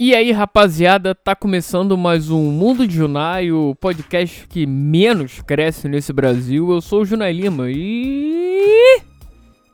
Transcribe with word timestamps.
E 0.00 0.14
aí, 0.14 0.30
rapaziada, 0.30 1.12
tá 1.12 1.34
começando 1.34 1.98
mais 1.98 2.30
um 2.30 2.52
Mundo 2.52 2.86
de 2.86 2.94
Junai, 2.94 3.50
o 3.50 3.74
podcast 3.74 4.46
que 4.46 4.64
menos 4.64 5.42
cresce 5.42 5.88
nesse 5.88 6.12
Brasil. 6.12 6.70
Eu 6.70 6.80
sou 6.80 7.00
o 7.00 7.04
Junai 7.04 7.32
Lima 7.32 7.64
e 7.68 9.02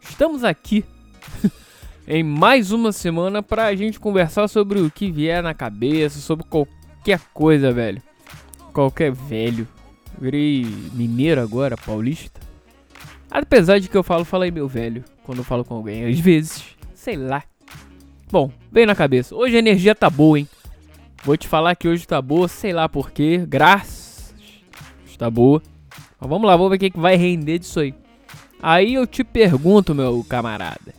estamos 0.00 0.42
aqui 0.42 0.82
em 2.08 2.22
mais 2.22 2.72
uma 2.72 2.90
semana 2.90 3.42
pra 3.42 3.74
gente 3.74 4.00
conversar 4.00 4.48
sobre 4.48 4.80
o 4.80 4.90
que 4.90 5.10
vier 5.10 5.42
na 5.42 5.52
cabeça, 5.52 6.18
sobre 6.18 6.46
qualquer 6.46 7.20
coisa, 7.34 7.70
velho. 7.70 8.02
Qualquer 8.72 9.12
velho. 9.12 9.68
Virei 10.18 10.64
mineiro 10.94 11.42
agora, 11.42 11.76
paulista. 11.76 12.40
Apesar 13.30 13.78
de 13.78 13.90
que 13.90 13.96
eu 13.96 14.02
falo, 14.02 14.24
falei 14.24 14.50
meu 14.50 14.68
velho, 14.68 15.04
quando 15.22 15.40
eu 15.40 15.44
falo 15.44 15.66
com 15.66 15.74
alguém, 15.74 16.06
às 16.06 16.18
vezes, 16.18 16.64
sei 16.94 17.18
lá. 17.18 17.42
Bom, 18.30 18.50
veio 18.70 18.86
na 18.86 18.94
cabeça. 18.94 19.34
Hoje 19.34 19.56
a 19.56 19.58
energia 19.58 19.94
tá 19.94 20.10
boa, 20.10 20.38
hein? 20.38 20.48
Vou 21.24 21.36
te 21.36 21.48
falar 21.48 21.74
que 21.74 21.88
hoje 21.88 22.06
tá 22.06 22.20
boa, 22.20 22.48
sei 22.48 22.72
lá 22.72 22.88
porquê. 22.88 23.44
Graças. 23.46 24.34
Está 25.06 25.30
boa. 25.30 25.62
Mas 26.20 26.28
vamos 26.28 26.46
lá, 26.46 26.56
vamos 26.56 26.70
ver 26.70 26.86
o 26.86 26.90
que 26.90 26.98
vai 26.98 27.16
render 27.16 27.58
disso 27.58 27.80
aí. 27.80 27.94
Aí 28.62 28.94
eu 28.94 29.06
te 29.06 29.22
pergunto, 29.22 29.94
meu 29.94 30.24
camarada. 30.28 30.94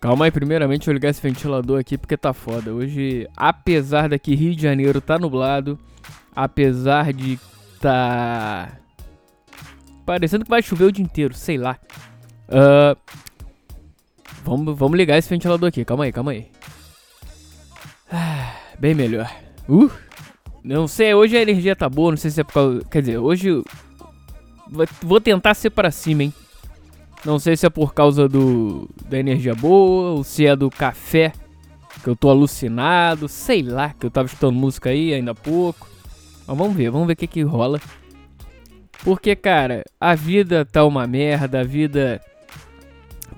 Calma 0.00 0.26
aí, 0.26 0.30
primeiramente 0.30 0.86
eu 0.86 0.94
ligar 0.94 1.10
esse 1.10 1.20
ventilador 1.20 1.80
aqui 1.80 1.98
porque 1.98 2.16
tá 2.16 2.32
foda. 2.32 2.72
Hoje, 2.72 3.28
apesar 3.36 4.08
daqui 4.08 4.34
Rio 4.34 4.54
de 4.54 4.62
Janeiro 4.62 5.00
tá 5.00 5.18
nublado, 5.18 5.78
apesar 6.34 7.12
de 7.12 7.38
tá 7.80 8.78
parecendo 10.06 10.44
que 10.44 10.50
vai 10.50 10.62
chover 10.62 10.84
o 10.84 10.92
dia 10.92 11.04
inteiro, 11.04 11.34
sei 11.34 11.58
lá. 11.58 11.76
Uh, 12.48 12.96
vamos, 14.44 14.78
vamos 14.78 14.96
ligar 14.96 15.18
esse 15.18 15.28
ventilador 15.28 15.68
aqui, 15.68 15.84
calma 15.84 16.04
aí, 16.04 16.12
calma 16.12 16.30
aí. 16.30 16.48
Ah, 18.10 18.54
bem 18.78 18.94
melhor. 18.94 19.30
Uh, 19.68 19.90
não 20.64 20.88
sei, 20.88 21.14
hoje 21.14 21.36
a 21.36 21.42
energia 21.42 21.76
tá 21.76 21.88
boa, 21.88 22.10
não 22.10 22.16
sei 22.16 22.30
se 22.30 22.40
é 22.40 22.44
por 22.44 22.52
causa. 22.52 22.84
Quer 22.90 23.00
dizer, 23.00 23.18
hoje. 23.18 23.62
Vou 25.02 25.18
tentar 25.18 25.54
ser 25.54 25.70
para 25.70 25.90
cima, 25.90 26.24
hein? 26.24 26.34
Não 27.24 27.38
sei 27.38 27.56
se 27.56 27.64
é 27.64 27.70
por 27.70 27.94
causa 27.94 28.28
do 28.28 28.88
da 29.08 29.18
energia 29.18 29.54
boa 29.54 30.10
ou 30.10 30.24
se 30.24 30.46
é 30.46 30.54
do 30.54 30.70
café 30.70 31.32
que 32.02 32.08
eu 32.08 32.14
tô 32.14 32.28
alucinado, 32.28 33.28
sei 33.28 33.62
lá, 33.62 33.94
que 33.98 34.06
eu 34.06 34.10
tava 34.10 34.26
escutando 34.26 34.54
música 34.54 34.90
aí 34.90 35.14
ainda 35.14 35.32
há 35.32 35.34
pouco. 35.34 35.88
Mas 36.46 36.56
vamos 36.56 36.76
ver, 36.76 36.90
vamos 36.90 37.06
ver 37.06 37.14
o 37.14 37.16
que 37.16 37.26
que 37.26 37.42
rola. 37.42 37.80
Porque, 39.02 39.34
cara, 39.34 39.84
a 40.00 40.14
vida 40.14 40.64
tá 40.64 40.84
uma 40.84 41.06
merda, 41.06 41.60
a 41.60 41.64
vida 41.64 42.20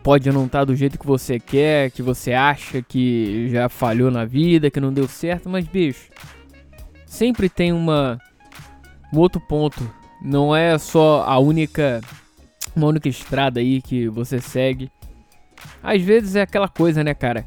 pode 0.02 0.30
não 0.30 0.46
estar 0.46 0.60
tá 0.60 0.64
do 0.64 0.76
jeito 0.76 0.98
que 0.98 1.06
você 1.06 1.38
quer, 1.38 1.90
que 1.90 2.02
você 2.02 2.32
acha 2.32 2.82
que 2.82 3.48
já 3.50 3.68
falhou 3.68 4.10
na 4.10 4.24
vida, 4.24 4.70
que 4.70 4.80
não 4.80 4.92
deu 4.92 5.06
certo, 5.06 5.48
mas 5.48 5.66
bicho, 5.66 6.08
sempre 7.06 7.48
tem 7.48 7.72
uma 7.72 8.18
um 9.12 9.18
outro 9.18 9.40
ponto. 9.40 9.88
Não 10.22 10.54
é 10.54 10.78
só 10.78 11.24
a 11.26 11.38
única 11.38 12.00
uma 12.74 12.86
única 12.86 13.08
estrada 13.08 13.60
aí 13.60 13.82
que 13.82 14.08
você 14.08 14.40
segue. 14.40 14.90
Às 15.82 16.02
vezes 16.02 16.36
é 16.36 16.42
aquela 16.42 16.68
coisa, 16.68 17.02
né, 17.02 17.14
cara? 17.14 17.46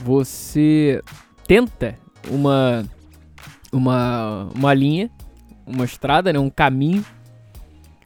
Você 0.00 1.02
tenta 1.46 1.98
uma 2.28 2.84
uma 3.72 4.48
uma 4.54 4.74
linha, 4.74 5.10
uma 5.66 5.84
estrada, 5.84 6.32
né, 6.32 6.38
um 6.38 6.50
caminho 6.50 7.04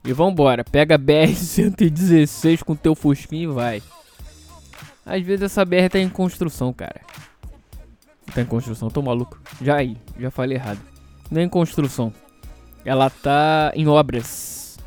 e 0.09 0.13
vambora, 0.15 0.65
pega 0.65 0.95
a 0.95 0.99
BR-116 0.99 2.63
com 2.65 2.75
teu 2.75 2.95
fusquinho 2.95 3.51
e 3.51 3.55
vai. 3.55 3.83
Às 5.05 5.23
vezes 5.23 5.43
essa 5.43 5.67
BR 5.67 5.91
tá 5.91 5.99
em 5.99 6.09
construção, 6.09 6.73
cara. 6.73 7.03
Tá 8.35 8.41
em 8.41 8.47
construção, 8.47 8.89
tô 8.89 9.03
maluco. 9.03 9.39
Já 9.61 9.77
aí, 9.77 9.99
já 10.19 10.31
falei 10.31 10.57
errado. 10.57 10.81
Não 11.31 11.43
é 11.43 11.45
em 11.45 11.49
construção. 11.49 12.11
Ela 12.87 13.11
tá 13.11 13.71
em 13.75 13.87
obras. 13.87 14.79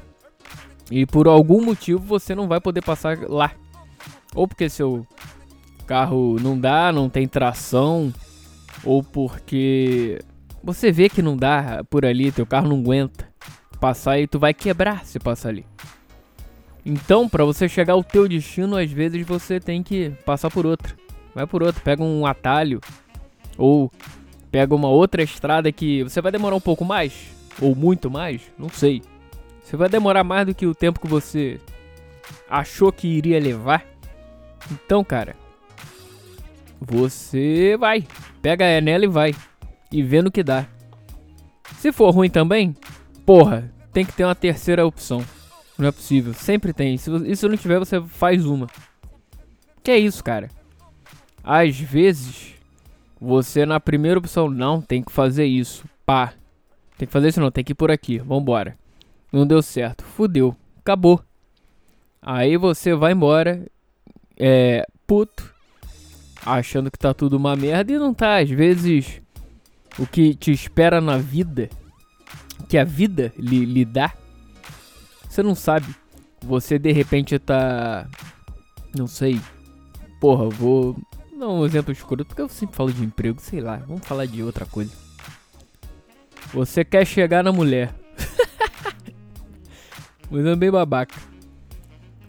E 0.90 1.06
por 1.06 1.28
algum 1.28 1.64
motivo 1.64 2.00
você 2.00 2.34
não 2.34 2.48
vai 2.48 2.60
poder 2.60 2.82
passar 2.82 3.20
lá. 3.30 3.52
Ou 4.34 4.48
porque 4.48 4.70
seu 4.70 5.06
carro 5.86 6.38
não 6.42 6.60
dá, 6.60 6.92
não 6.92 7.10
tem 7.10 7.28
tração. 7.28 8.12
Ou 8.84 9.04
porque 9.04 10.20
você 10.64 10.92
vê 10.92 11.10
que 11.10 11.22
não 11.22 11.38
dá 11.38 11.84
por 11.92 12.08
ali, 12.08 12.32
teu 12.32 12.46
carro 12.48 12.70
não 12.70 12.80
aguenta 12.80 13.31
passar 13.82 14.20
e 14.20 14.28
tu 14.28 14.38
vai 14.38 14.54
quebrar 14.54 15.04
se 15.04 15.20
passar 15.20 15.50
ali. 15.50 15.66
Então, 16.86 17.28
para 17.28 17.44
você 17.44 17.68
chegar 17.68 17.94
ao 17.94 18.04
teu 18.04 18.28
destino, 18.28 18.78
às 18.78 18.92
vezes 18.92 19.26
você 19.26 19.60
tem 19.60 19.82
que 19.82 20.12
passar 20.24 20.52
por 20.52 20.66
outra. 20.66 20.96
Vai 21.34 21.48
por 21.48 21.64
outra, 21.64 21.82
pega 21.82 22.04
um 22.04 22.26
atalho 22.26 22.80
ou 23.58 23.92
pega 24.52 24.76
uma 24.76 24.88
outra 24.90 25.24
estrada 25.24 25.72
que 25.72 26.04
você 26.04 26.22
vai 26.22 26.32
demorar 26.32 26.56
um 26.56 26.62
pouco 26.62 26.86
mais 26.86 27.32
ou 27.60 27.76
muito 27.76 28.10
mais, 28.10 28.42
não 28.58 28.70
sei. 28.70 29.02
Você 29.64 29.76
vai 29.76 29.90
demorar 29.90 30.24
mais 30.24 30.46
do 30.46 30.56
que 30.56 30.66
o 30.66 30.76
tempo 30.76 31.00
que 31.00 31.08
você 31.08 31.60
achou 32.50 32.92
que 32.92 33.08
iria 33.08 33.40
levar. 33.40 33.86
Então, 34.72 35.04
cara, 35.04 35.36
você 36.80 37.76
vai, 37.80 38.06
pega 38.42 38.78
a 38.78 38.82
nela 38.82 39.06
e 39.06 39.08
vai 39.08 39.36
e 39.92 40.04
vê 40.04 40.22
no 40.22 40.32
que 40.32 40.44
dá. 40.44 40.68
Se 41.78 41.92
for 41.92 42.12
ruim 42.12 42.30
também, 42.30 42.76
porra, 43.26 43.72
tem 43.92 44.06
que 44.06 44.14
ter 44.14 44.26
uma 44.26 44.36
terceira 44.36 44.86
opção. 44.86 45.24
Não 45.78 45.88
é 45.88 45.92
possível. 45.92 46.34
Sempre 46.34 46.74
tem. 46.74 46.98
Se, 46.98 47.10
e 47.26 47.36
se 47.36 47.48
não 47.48 47.58
tiver, 47.58 47.80
você 47.80 48.02
faz 48.02 48.46
uma. 48.46 48.68
Que 49.84 49.92
é 49.92 49.98
isso, 49.98 50.24
cara? 50.24 50.50
Às 51.44 51.80
vezes, 51.80 52.54
você 53.20 53.66
na 53.66 53.80
primeira 53.80 54.20
opção, 54.20 54.50
não, 54.50 54.82
tem 54.82 55.02
que 55.02 55.12
fazer 55.12 55.46
isso. 55.46 55.86
Pá. 56.06 56.34
Tem 56.98 57.08
que 57.08 57.12
fazer 57.12 57.30
isso 57.30 57.42
não, 57.42 57.50
tem 57.50 57.64
que 57.64 57.72
ir 57.72 57.76
por 57.76 57.90
aqui. 57.90 58.20
Vambora. 58.20 58.78
Não 59.32 59.48
deu 59.48 59.62
certo. 59.62 60.04
Fudeu. 60.04 60.56
Acabou. 60.80 61.20
Aí 62.22 62.58
você 62.58 62.94
vai 62.94 63.14
embora. 63.14 63.66
É. 64.38 64.86
Puto. 65.08 65.52
Achando 66.46 66.92
que 66.92 66.98
tá 66.98 67.14
tudo 67.14 67.38
uma 67.38 67.56
merda 67.56 67.92
e 67.92 67.98
não 67.98 68.14
tá. 68.14 68.38
Às 68.38 68.50
vezes, 68.50 69.22
o 69.98 70.06
que 70.06 70.36
te 70.36 70.52
espera 70.52 71.02
na 71.02 71.18
vida 71.18 71.70
que 72.62 72.78
a 72.78 72.84
vida 72.84 73.34
lhe, 73.38 73.66
lhe 73.66 73.86
dá, 73.86 74.14
você 75.32 75.42
não 75.42 75.56
sabe. 75.56 75.88
Você 76.42 76.78
de 76.78 76.92
repente 76.92 77.40
tá. 77.40 78.06
Não 78.94 79.08
sei. 79.08 79.40
Porra, 80.20 80.50
vou. 80.50 80.98
Não, 81.32 81.62
um 81.62 81.66
exemplo 81.66 81.94
escuro, 81.94 82.26
porque 82.26 82.42
eu 82.42 82.50
sempre 82.50 82.76
falo 82.76 82.92
de 82.92 83.02
emprego, 83.02 83.40
sei 83.40 83.62
lá. 83.62 83.78
Vamos 83.78 84.06
falar 84.06 84.26
de 84.26 84.44
outra 84.44 84.66
coisa. 84.66 84.92
Você 86.54 86.84
quer 86.84 87.06
chegar 87.08 87.44
na 87.44 87.52
mulher. 87.54 87.96
Mas 90.30 90.46
é 90.46 90.56
bem 90.56 90.70
babaca. 90.70 91.16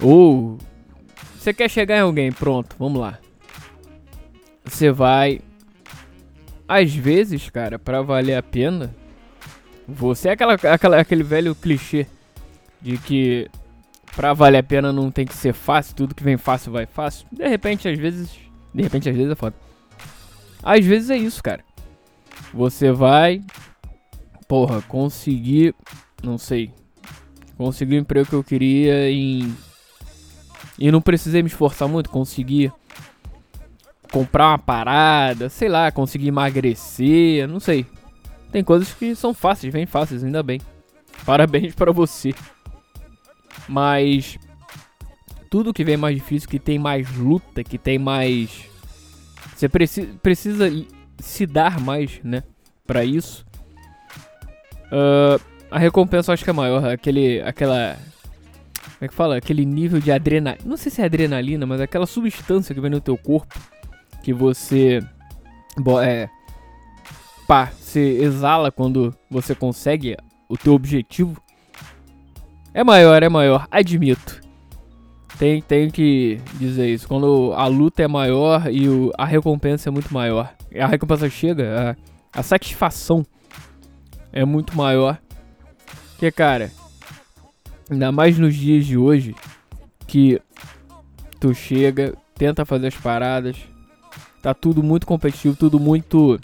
Ou. 0.00 0.58
Você 1.36 1.52
quer 1.52 1.68
chegar 1.68 1.96
em 1.96 2.02
alguém, 2.02 2.30
pronto, 2.30 2.76
vamos 2.78 3.00
lá. 3.00 3.18
Você 4.64 4.92
vai. 4.92 5.40
Às 6.68 6.94
vezes, 6.94 7.50
cara, 7.50 7.80
para 7.80 8.00
valer 8.00 8.36
a 8.36 8.42
pena, 8.42 8.94
você 9.92 10.28
é 10.28 10.32
aquela, 10.32 10.54
aquela, 10.54 11.00
aquele 11.00 11.22
velho 11.22 11.54
clichê 11.54 12.06
de 12.80 12.98
que 12.98 13.48
pra 14.14 14.32
valer 14.32 14.58
a 14.58 14.62
pena 14.62 14.92
não 14.92 15.10
tem 15.10 15.26
que 15.26 15.34
ser 15.34 15.52
fácil, 15.52 15.94
tudo 15.94 16.14
que 16.14 16.22
vem 16.22 16.36
fácil 16.36 16.72
vai 16.72 16.86
fácil. 16.86 17.26
De 17.32 17.46
repente, 17.46 17.88
às 17.88 17.98
vezes. 17.98 18.30
De 18.74 18.82
repente, 18.82 19.08
às 19.08 19.16
vezes 19.16 19.32
é 19.32 19.34
foda. 19.34 19.56
Às 20.62 20.84
vezes 20.84 21.10
é 21.10 21.16
isso, 21.16 21.42
cara. 21.42 21.64
Você 22.52 22.92
vai. 22.92 23.42
Porra, 24.48 24.82
conseguir. 24.82 25.74
Não 26.22 26.38
sei. 26.38 26.72
Conseguir 27.56 27.96
o 27.96 28.00
emprego 28.00 28.28
que 28.28 28.34
eu 28.34 28.44
queria 28.44 29.10
em. 29.10 29.54
E 30.78 30.90
não 30.90 31.00
precisei 31.00 31.42
me 31.42 31.48
esforçar 31.48 31.88
muito, 31.88 32.10
conseguir 32.10 32.72
comprar 34.10 34.48
uma 34.48 34.58
parada, 34.58 35.48
sei 35.48 35.68
lá, 35.68 35.90
conseguir 35.90 36.28
emagrecer, 36.28 37.46
não 37.48 37.60
sei. 37.60 37.86
Tem 38.52 38.62
coisas 38.62 38.92
que 38.92 39.16
são 39.16 39.34
fáceis, 39.34 39.72
bem 39.72 39.86
fáceis, 39.86 40.22
ainda 40.22 40.42
bem. 40.42 40.60
Parabéns 41.24 41.74
para 41.74 41.90
você. 41.90 42.34
Mas 43.66 44.38
tudo 45.50 45.72
que 45.72 45.84
vem 45.84 45.96
mais 45.96 46.14
difícil, 46.14 46.48
que 46.48 46.58
tem 46.58 46.78
mais 46.78 47.10
luta, 47.16 47.64
que 47.64 47.78
tem 47.78 47.98
mais 47.98 48.70
você 49.62 49.68
preci 49.68 50.02
precisa 50.20 50.68
se 51.20 51.46
dar 51.46 51.78
mais, 51.78 52.20
né, 52.24 52.42
para 52.84 53.04
isso. 53.04 53.46
Uh, 54.86 55.40
a 55.70 55.78
recompensa 55.78 56.30
eu 56.30 56.34
acho 56.34 56.42
que 56.42 56.50
é 56.50 56.52
maior, 56.52 56.84
aquele 56.84 57.40
aquela 57.42 57.96
como 58.74 59.06
é 59.06 59.08
que 59.08 59.14
fala? 59.14 59.36
Aquele 59.36 59.64
nível 59.64 60.00
de 60.00 60.10
adrenalina. 60.10 60.64
Não 60.64 60.76
sei 60.76 60.90
se 60.90 61.00
é 61.00 61.04
adrenalina, 61.04 61.64
mas 61.64 61.80
aquela 61.80 62.06
substância 62.06 62.74
que 62.74 62.80
vem 62.80 62.90
no 62.90 63.00
teu 63.00 63.16
corpo 63.16 63.56
que 64.22 64.32
você 64.32 65.00
é, 66.04 66.28
pá, 67.46 67.70
se 67.92 68.00
exala 68.00 68.72
quando 68.72 69.14
você 69.30 69.54
consegue 69.54 70.16
o 70.48 70.56
teu 70.56 70.72
objetivo 70.72 71.40
é 72.72 72.82
maior, 72.82 73.22
é 73.22 73.28
maior, 73.28 73.68
admito. 73.70 74.40
Tem, 75.38 75.60
tem 75.60 75.90
que 75.90 76.40
dizer 76.54 76.88
isso. 76.88 77.06
Quando 77.06 77.52
a 77.54 77.66
luta 77.66 78.02
é 78.02 78.08
maior 78.08 78.70
e 78.70 78.88
o, 78.88 79.12
a 79.18 79.26
recompensa 79.26 79.90
é 79.90 79.92
muito 79.92 80.12
maior. 80.12 80.54
A 80.74 80.86
recompensa 80.86 81.28
chega, 81.28 81.96
a, 82.34 82.40
a 82.40 82.42
satisfação 82.42 83.26
é 84.32 84.42
muito 84.44 84.74
maior. 84.74 85.18
Que, 86.18 86.30
cara, 86.30 86.70
ainda 87.90 88.10
mais 88.10 88.38
nos 88.38 88.54
dias 88.54 88.86
de 88.86 88.96
hoje, 88.96 89.34
que 90.06 90.40
tu 91.38 91.52
chega, 91.52 92.14
tenta 92.34 92.64
fazer 92.64 92.86
as 92.86 92.96
paradas, 92.96 93.56
tá 94.40 94.54
tudo 94.54 94.82
muito 94.82 95.06
competitivo, 95.06 95.56
tudo 95.56 95.78
muito 95.78 96.40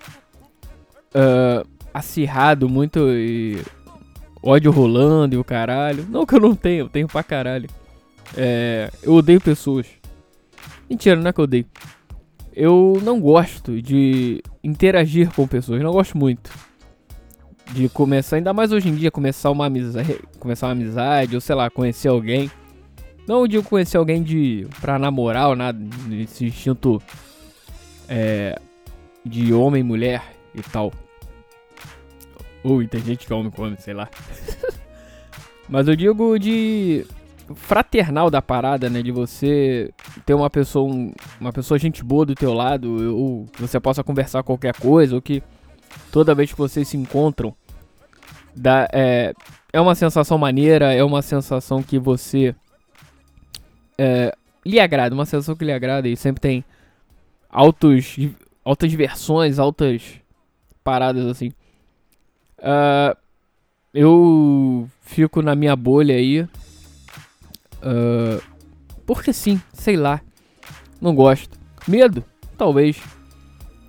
uh, 1.14 1.66
acirrado, 1.92 2.68
muito 2.68 3.00
e, 3.10 3.62
ódio 4.42 4.70
rolando 4.70 5.34
e 5.34 5.38
o 5.38 5.44
caralho. 5.44 6.06
Não 6.08 6.26
que 6.26 6.34
eu 6.34 6.40
não 6.40 6.54
tenho, 6.54 6.84
eu 6.84 6.88
tenho 6.88 7.08
pra 7.08 7.22
caralho. 7.22 7.68
É, 8.36 8.90
eu 9.02 9.14
odeio 9.14 9.40
pessoas. 9.40 9.86
Mentira, 10.88 11.16
não 11.16 11.28
é 11.28 11.32
que 11.32 11.40
eu 11.40 11.44
odeio. 11.44 11.66
Eu 12.54 13.00
não 13.02 13.20
gosto 13.20 13.80
de 13.80 14.42
interagir 14.62 15.32
com 15.32 15.46
pessoas, 15.46 15.80
não 15.82 15.92
gosto 15.92 16.16
muito. 16.16 16.50
De 17.72 17.88
começar, 17.88 18.36
ainda 18.36 18.52
mais 18.52 18.72
hoje 18.72 18.88
em 18.88 18.94
dia, 18.94 19.10
começar 19.10 19.50
uma 19.50 19.66
amizade, 19.66 20.18
começar 20.38 20.66
uma 20.66 20.72
amizade, 20.72 21.34
ou 21.34 21.40
sei 21.40 21.54
lá, 21.54 21.70
conhecer 21.70 22.08
alguém. 22.08 22.50
Não 23.26 23.46
digo 23.46 23.62
conhecer 23.62 23.98
alguém 23.98 24.22
de 24.22 24.66
pra 24.80 24.98
namorar 24.98 25.50
ou 25.50 25.56
nada, 25.56 25.78
nesse 26.06 26.46
instinto 26.46 27.00
é, 28.08 28.58
de 29.24 29.52
homem, 29.52 29.82
mulher 29.82 30.37
e 30.54 30.62
tal. 30.62 30.92
Ui, 32.64 32.86
tem 32.86 33.02
gente 33.02 33.26
que 33.26 33.32
homem 33.32 33.50
com 33.50 33.62
homem, 33.62 33.76
sei 33.78 33.94
lá. 33.94 34.08
Mas 35.68 35.86
eu 35.86 35.94
digo 35.94 36.38
de 36.38 37.06
fraternal 37.54 38.30
da 38.30 38.42
parada, 38.42 38.90
né? 38.90 39.02
De 39.02 39.12
você 39.12 39.92
ter 40.26 40.34
uma 40.34 40.50
pessoa, 40.50 40.90
um, 40.90 41.12
uma 41.40 41.52
pessoa 41.52 41.78
gente 41.78 42.02
boa 42.02 42.26
do 42.26 42.34
teu 42.34 42.52
lado, 42.52 43.16
ou 43.16 43.46
que 43.46 43.60
você 43.60 43.78
possa 43.78 44.02
conversar 44.02 44.42
qualquer 44.42 44.74
coisa, 44.74 45.14
ou 45.14 45.22
que 45.22 45.42
toda 46.10 46.34
vez 46.34 46.52
que 46.52 46.58
vocês 46.58 46.88
se 46.88 46.96
encontram, 46.96 47.54
dá, 48.54 48.88
é, 48.92 49.32
é 49.72 49.80
uma 49.80 49.94
sensação 49.94 50.38
maneira, 50.38 50.92
é 50.92 51.02
uma 51.04 51.22
sensação 51.22 51.82
que 51.82 51.98
você 51.98 52.54
é, 53.96 54.34
lhe 54.64 54.80
agrada, 54.80 55.14
uma 55.14 55.26
sensação 55.26 55.56
que 55.56 55.64
lhe 55.64 55.72
agrada 55.72 56.08
e 56.08 56.16
sempre 56.16 56.40
tem 56.40 56.64
altos, 57.50 58.16
altas 58.64 58.92
versões, 58.92 59.58
altas 59.58 60.20
paradas 60.88 61.26
assim. 61.26 61.52
Uh, 62.60 63.14
eu 63.92 64.88
fico 65.02 65.42
na 65.42 65.54
minha 65.54 65.76
bolha 65.76 66.14
aí. 66.14 66.40
Uh, 67.82 68.42
porque 69.04 69.34
sim, 69.34 69.60
sei 69.74 69.98
lá. 69.98 70.22
Não 70.98 71.14
gosto. 71.14 71.58
Medo? 71.86 72.24
Talvez. 72.56 72.98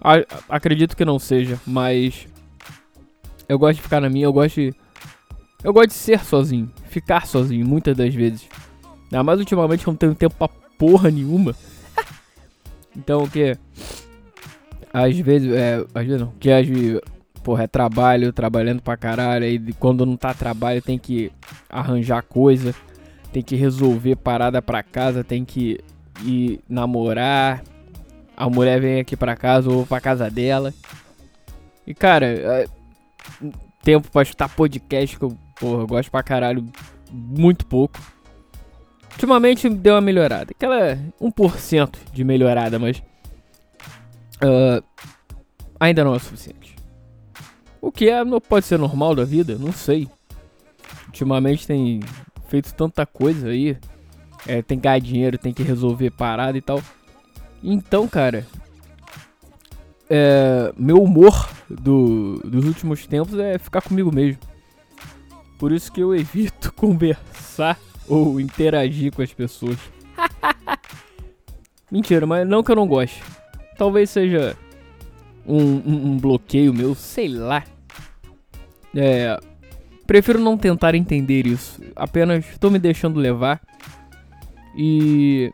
A 0.01 0.16
acredito 0.50 0.98
que 0.98 1.06
não 1.06 1.18
seja, 1.18 1.57
mas. 1.66 2.28
Eu 3.48 3.57
gosto 3.57 3.78
de 3.78 3.84
ficar 3.84 4.01
na 4.01 4.10
minha, 4.10 4.25
eu 4.25 4.34
gosto 4.34 4.56
de. 4.56 4.75
Eu 5.63 5.72
gosto 5.72 5.88
de 5.88 5.94
ser 5.94 6.19
sozinho. 6.25 6.69
Ficar 6.90 7.25
sozinho, 7.25 7.66
muitas 7.66 7.96
das 7.96 8.13
vezes. 8.13 8.46
Ainda 9.06 9.24
mais 9.24 9.40
ultimamente 9.40 9.88
eu 9.88 9.92
não 9.92 9.98
tenho 9.98 10.13
tempo 10.13 10.36
pra 10.36 10.50
porra 10.78 11.10
nenhuma. 11.10 11.56
então 12.94 13.24
o 13.24 13.30
que? 13.30 13.57
Às 14.94 15.18
vezes. 15.18 15.53
É. 15.53 15.86
Às 15.94 16.06
vezes 16.06 16.21
não. 16.21 16.33
Que 16.39 16.51
às 16.51 16.68
vezes 16.68 17.00
porra, 17.44 17.63
é 17.63 17.68
trabalho, 17.68 18.33
trabalhando 18.33 18.81
pra 18.81 18.97
caralho. 18.97 19.45
Aí 19.45 19.59
quando 19.80 20.06
não 20.06 20.15
tá 20.15 20.33
trabalho 20.33 20.81
tem 20.81 20.97
que 20.97 21.31
arranjar 21.69 22.21
coisa, 22.21 22.75
tem 23.31 23.41
que 23.41 23.56
resolver 23.56 24.15
parada 24.18 24.62
pra 24.62 24.83
casa, 24.83 25.24
tem 25.24 25.44
que 25.45 25.80
ir 26.24 26.59
namorar. 26.68 27.63
A 28.36 28.50
mulher 28.50 28.80
vem 28.80 29.00
aqui 29.00 29.15
pra 29.18 29.36
casa 29.36 29.69
ou 29.69 29.86
pra 29.86 30.00
casa 30.00 30.30
dela. 30.30 30.74
E 31.86 31.94
cara, 31.94 32.27
é, 32.27 32.65
tempo 33.83 34.09
pra 34.12 34.21
escutar 34.21 34.50
podcast 34.50 35.18
que 35.18 35.25
eu, 35.25 35.36
porra, 35.59 35.81
eu 35.83 35.88
gosto 35.88 36.12
pra 36.12 36.24
caralho 36.24 36.65
muito 37.12 37.65
pouco. 37.65 38.00
Ultimamente 39.13 39.68
deu 39.68 39.95
uma 39.95 40.01
melhorada. 40.01 40.51
Aquela 40.51 40.97
1% 41.21 41.97
de 42.13 42.24
melhorada, 42.24 42.80
mas. 42.80 43.01
Uh, 44.41 44.83
ainda 45.80 46.03
não 46.03 46.13
é 46.13 46.18
o 46.18 46.19
suficiente. 46.19 46.75
O 47.81 47.91
que 47.91 48.09
é, 48.09 48.21
pode 48.47 48.65
ser 48.65 48.77
normal 48.77 49.15
da 49.15 49.24
vida? 49.24 49.57
Não 49.57 49.71
sei. 49.71 50.07
Ultimamente 51.07 51.65
tem 51.65 52.01
feito 52.47 52.74
tanta 52.74 53.06
coisa 53.06 53.50
aí. 53.50 53.77
É, 54.47 54.62
tem 54.62 54.77
que 54.77 54.83
ganhar 54.83 55.00
dinheiro, 55.00 55.38
tem 55.38 55.53
que 55.53 55.63
resolver 55.63 56.12
parada 56.12 56.57
e 56.57 56.62
tal. 56.62 56.81
Então, 57.63 58.07
cara. 58.07 58.45
É, 60.09 60.74
meu 60.75 61.01
humor 61.03 61.50
do, 61.69 62.39
dos 62.44 62.65
últimos 62.65 63.06
tempos 63.06 63.38
é 63.38 63.57
ficar 63.59 63.81
comigo 63.81 64.13
mesmo. 64.13 64.41
Por 65.59 65.71
isso 65.71 65.91
que 65.91 66.01
eu 66.01 66.15
evito 66.15 66.74
conversar 66.74 67.77
ou 68.07 68.39
interagir 68.39 69.13
com 69.13 69.21
as 69.21 69.31
pessoas. 69.31 69.77
Mentira, 71.91 72.25
mas 72.25 72.47
não 72.47 72.63
que 72.63 72.71
eu 72.71 72.75
não 72.75 72.88
goste. 72.88 73.21
Talvez 73.80 74.10
seja 74.10 74.58
um, 75.48 75.58
um, 75.58 76.12
um 76.12 76.18
bloqueio 76.18 76.74
meu, 76.74 76.94
sei 76.94 77.30
lá. 77.30 77.64
É, 78.94 79.40
prefiro 80.06 80.38
não 80.38 80.58
tentar 80.58 80.96
entender 80.96 81.48
isso. 81.48 81.81
Apenas 81.96 82.46
estou 82.50 82.70
me 82.70 82.78
deixando 82.78 83.22
levar. 83.22 83.62
E 84.76 85.50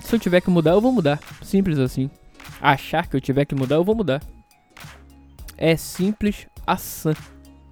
se 0.00 0.16
eu 0.16 0.18
tiver 0.18 0.40
que 0.40 0.50
mudar, 0.50 0.72
eu 0.72 0.80
vou 0.80 0.90
mudar. 0.90 1.20
Simples 1.42 1.78
assim. 1.78 2.10
Achar 2.60 3.06
que 3.06 3.14
eu 3.14 3.20
tiver 3.20 3.44
que 3.44 3.54
mudar, 3.54 3.76
eu 3.76 3.84
vou 3.84 3.94
mudar. 3.94 4.20
É 5.56 5.76
simples 5.76 6.48
assim, 6.66 7.14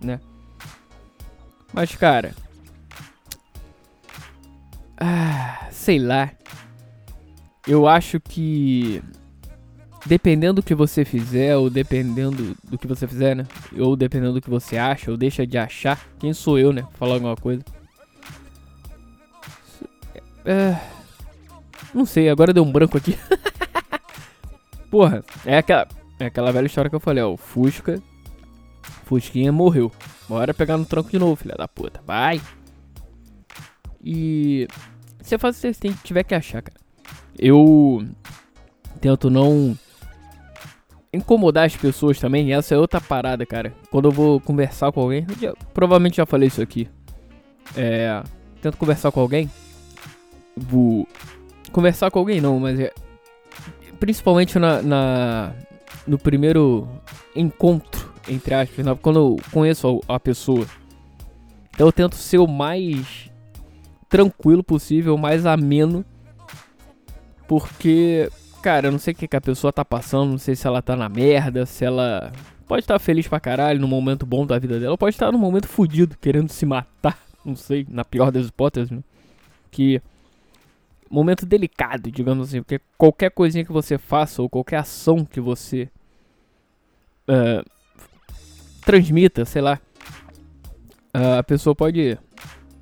né? 0.00 0.20
Mas 1.72 1.92
cara, 1.96 2.36
ah, 4.96 5.66
sei 5.72 5.98
lá. 5.98 6.30
Eu 7.66 7.88
acho 7.88 8.20
que 8.20 9.02
dependendo 10.08 10.54
do 10.54 10.62
que 10.62 10.74
você 10.74 11.04
fizer, 11.04 11.54
ou 11.56 11.68
dependendo 11.68 12.56
do 12.64 12.78
que 12.78 12.86
você 12.86 13.06
fizer, 13.06 13.36
né? 13.36 13.46
Ou 13.78 13.94
dependendo 13.94 14.32
do 14.32 14.40
que 14.40 14.48
você 14.48 14.78
acha, 14.78 15.10
ou 15.10 15.18
deixa 15.18 15.46
de 15.46 15.58
achar, 15.58 16.00
quem 16.18 16.32
sou 16.32 16.58
eu, 16.58 16.72
né? 16.72 16.86
Falar 16.94 17.14
alguma 17.14 17.36
coisa. 17.36 17.62
É... 20.46 20.80
Não 21.92 22.06
sei, 22.06 22.30
agora 22.30 22.54
deu 22.54 22.64
um 22.64 22.72
branco 22.72 22.96
aqui. 22.96 23.18
Porra, 24.90 25.22
é 25.44 25.58
aquela, 25.58 25.86
é 26.18 26.26
aquela 26.26 26.52
velha 26.52 26.66
história 26.66 26.88
que 26.88 26.96
eu 26.96 27.00
falei, 27.00 27.22
ó. 27.22 27.34
O 27.34 27.36
Fusca. 27.36 28.02
Fusquinha 29.04 29.52
morreu. 29.52 29.92
Bora 30.26 30.54
pegar 30.54 30.78
no 30.78 30.86
tronco 30.86 31.10
de 31.10 31.18
novo, 31.18 31.36
filha 31.36 31.54
da 31.54 31.68
puta. 31.68 32.00
Vai! 32.06 32.40
E. 34.02 34.66
Se 35.20 35.34
eu 35.34 35.38
faço, 35.38 35.60
você 35.60 35.72
tiver 36.02 36.22
que 36.22 36.34
achar, 36.34 36.62
cara. 36.62 36.78
Eu 37.38 38.06
tento 39.00 39.28
não 39.28 39.76
incomodar 41.12 41.66
as 41.66 41.76
pessoas 41.76 42.18
também, 42.18 42.52
essa 42.52 42.74
é 42.74 42.78
outra 42.78 43.00
parada, 43.00 43.44
cara. 43.46 43.72
Quando 43.90 44.06
eu 44.06 44.12
vou 44.12 44.40
conversar 44.40 44.92
com 44.92 45.00
alguém, 45.00 45.26
já, 45.40 45.54
provavelmente 45.72 46.16
já 46.16 46.26
falei 46.26 46.48
isso 46.48 46.62
aqui. 46.62 46.88
É, 47.76 48.22
tento 48.60 48.76
conversar 48.76 49.10
com 49.12 49.20
alguém. 49.20 49.50
Vou 50.56 51.06
conversar 51.72 52.10
com 52.10 52.18
alguém 52.18 52.40
não, 52.40 52.58
mas 52.58 52.78
é 52.80 52.92
principalmente 54.00 54.58
na, 54.58 54.80
na 54.80 55.52
no 56.06 56.18
primeiro 56.18 56.88
encontro 57.34 58.08
entre 58.28 58.54
aspas, 58.54 58.84
quando 59.00 59.18
eu 59.18 59.36
conheço 59.50 60.00
a, 60.08 60.16
a 60.16 60.20
pessoa. 60.20 60.66
Então 61.70 61.86
eu 61.86 61.92
tento 61.92 62.16
ser 62.16 62.38
o 62.38 62.46
mais 62.46 63.30
tranquilo 64.08 64.62
possível, 64.62 65.14
o 65.14 65.18
mais 65.18 65.46
ameno, 65.46 66.04
porque 67.46 68.30
Cara, 68.62 68.88
eu 68.88 68.92
não 68.92 68.98
sei 68.98 69.12
o 69.12 69.16
que, 69.16 69.28
que 69.28 69.36
a 69.36 69.40
pessoa 69.40 69.72
tá 69.72 69.84
passando, 69.84 70.30
não 70.30 70.38
sei 70.38 70.56
se 70.56 70.66
ela 70.66 70.82
tá 70.82 70.96
na 70.96 71.08
merda, 71.08 71.64
se 71.64 71.84
ela 71.84 72.32
pode 72.66 72.82
estar 72.82 72.94
tá 72.94 72.98
feliz 72.98 73.28
pra 73.28 73.38
caralho 73.38 73.80
no 73.80 73.86
momento 73.86 74.26
bom 74.26 74.44
da 74.44 74.58
vida 74.58 74.80
dela, 74.80 74.98
pode 74.98 75.14
estar 75.14 75.26
tá 75.26 75.32
no 75.32 75.38
momento 75.38 75.68
fudido, 75.68 76.16
querendo 76.20 76.50
se 76.50 76.66
matar, 76.66 77.18
não 77.44 77.54
sei, 77.54 77.86
na 77.88 78.04
pior 78.04 78.32
das 78.32 78.48
hipóteses, 78.48 78.90
né? 78.90 79.02
Que 79.70 80.02
momento 81.08 81.46
delicado, 81.46 82.10
digamos 82.10 82.48
assim, 82.48 82.60
porque 82.60 82.80
qualquer 82.96 83.30
coisinha 83.30 83.64
que 83.64 83.72
você 83.72 83.96
faça 83.96 84.42
ou 84.42 84.48
qualquer 84.48 84.78
ação 84.78 85.24
que 85.24 85.40
você 85.40 85.88
uh, 87.28 87.64
transmita, 88.84 89.44
sei 89.44 89.62
lá, 89.62 89.80
uh, 91.14 91.38
a 91.38 91.42
pessoa 91.44 91.74
pode 91.74 92.18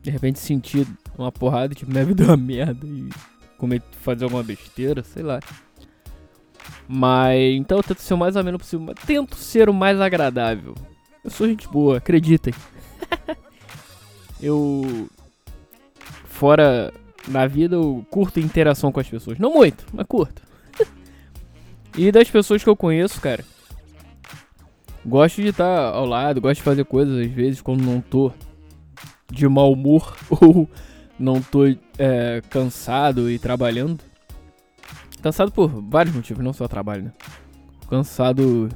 de 0.03 0.11
repente 0.11 0.39
sentir 0.39 0.87
uma 1.19 1.31
porrada, 1.31 1.75
tipo, 1.75 1.91
minha 1.91 2.05
vida 2.05 2.25
é 2.25 2.27
uma 2.27 2.37
merda 2.37 2.87
e 2.87 3.11
comer, 3.59 3.83
fazer 4.03 4.25
alguma 4.25 4.43
besteira, 4.43 5.03
sei 5.03 5.23
lá. 5.23 5.41
Mas 6.89 7.55
então 7.57 7.79
eu 7.79 7.83
tento 7.83 8.01
ser 8.01 8.15
o 8.15 8.19
mais 8.19 8.37
ameno 8.37 8.59
possível. 8.59 8.95
Tento 9.07 9.37
ser 9.37 9.69
o 9.69 9.75
mais 9.75 10.01
agradável. 10.01 10.75
Eu 11.25 11.31
sou 11.31 11.49
gente 11.49 11.69
boa, 11.69 11.99
acreditem. 11.99 12.55
eu. 14.41 15.09
Fora 16.25 16.93
Na 17.27 17.47
vida 17.47 17.77
eu 17.77 18.07
curto 18.11 18.39
interação 18.39 18.93
com 18.93 19.01
as 19.01 19.09
pessoas. 19.09 19.39
Não 19.39 19.53
muito, 19.53 19.85
mas 19.93 20.07
curto. 20.07 20.43
e 21.97 22.13
das 22.13 22.31
pessoas 22.31 22.63
que 22.63 22.69
eu 22.69 22.77
conheço, 22.77 23.21
cara. 23.21 23.45
Gosto 25.05 25.41
de 25.41 25.49
estar 25.49 25.95
ao 25.95 26.05
lado, 26.05 26.41
gosto 26.41 26.57
de 26.57 26.65
fazer 26.65 26.85
coisas 26.85 27.27
às 27.27 27.31
vezes 27.31 27.61
quando 27.61 27.83
não 27.83 28.01
tô 28.01 28.33
de 29.31 29.49
mau 29.49 29.73
humor 29.73 30.17
ou 30.31 30.69
não 31.19 31.41
tô 31.41 31.65
é, 31.99 32.43
cansado 32.51 33.31
e 33.31 33.39
trabalhando. 33.39 34.01
Cansado 35.27 35.51
por 35.51 35.67
vários 35.83 36.15
motivos, 36.15 36.45
não 36.45 36.53
só 36.53 36.69
trabalho, 36.69 37.07
né? 37.07 37.13
Cansado 37.91 38.69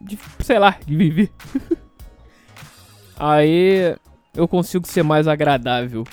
de, 0.00 0.16
sei 0.38 0.56
lá, 0.56 0.78
de 0.86 0.96
viver. 0.96 1.32
Aí 3.18 3.96
eu 4.32 4.46
consigo 4.46 4.86
ser 4.86 5.02
mais 5.02 5.26
agradável, 5.26 6.04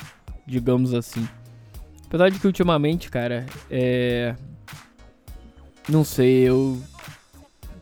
digamos 0.47 0.95
assim. 0.95 1.29
Apesar 2.07 2.29
de 2.29 2.39
que 2.39 2.47
ultimamente, 2.47 3.11
cara, 3.11 3.45
é. 3.69 4.35
Não 5.87 6.03
sei, 6.03 6.49
eu 6.49 6.81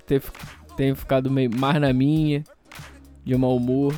ter, 0.05 0.21
tenho 0.75 0.97
ficado 0.97 1.31
meio 1.31 1.49
mais 1.57 1.79
na 1.79 1.93
minha, 1.93 2.43
de 3.23 3.37
mau 3.37 3.55
humor. 3.55 3.95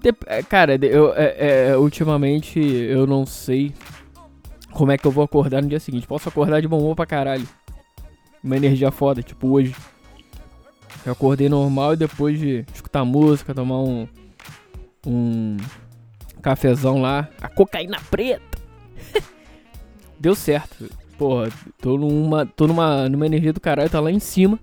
De, 0.00 0.14
é, 0.28 0.42
cara, 0.42 0.76
eu, 0.82 1.12
é, 1.14 1.68
é, 1.68 1.76
ultimamente 1.76 2.58
eu 2.58 3.06
não 3.06 3.26
sei 3.26 3.74
como 4.80 4.92
é 4.92 4.96
que 4.96 5.06
eu 5.06 5.10
vou 5.10 5.22
acordar 5.22 5.60
no 5.60 5.68
dia 5.68 5.78
seguinte. 5.78 6.06
Posso 6.06 6.30
acordar 6.30 6.62
de 6.62 6.66
bom 6.66 6.78
humor 6.78 6.96
pra 6.96 7.04
caralho. 7.04 7.46
Uma 8.42 8.56
energia 8.56 8.90
foda, 8.90 9.22
tipo 9.22 9.48
hoje. 9.48 9.76
Eu 11.04 11.12
acordei 11.12 11.50
normal 11.50 11.92
e 11.92 11.98
depois 11.98 12.38
de 12.38 12.64
escutar 12.72 13.04
música, 13.04 13.54
tomar 13.54 13.78
um. 13.82 14.08
Um 15.06 15.58
cafezão 16.40 17.02
lá. 17.02 17.28
A 17.42 17.48
cocaína 17.50 17.98
preta. 18.10 18.58
Deu 20.18 20.34
certo. 20.34 20.88
Porra, 21.18 21.50
tô 21.76 21.98
numa. 21.98 22.46
tô 22.46 22.66
numa, 22.66 23.06
numa 23.06 23.26
energia 23.26 23.52
do 23.52 23.60
caralho, 23.60 23.90
tá 23.90 24.00
lá 24.00 24.10
em 24.10 24.18
cima. 24.18 24.58